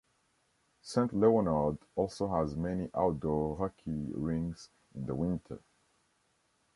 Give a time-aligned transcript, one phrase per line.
[0.81, 5.61] Saint Leonard also has many outdoor hockey rinks in the winter.